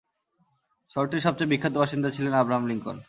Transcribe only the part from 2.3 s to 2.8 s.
Abraham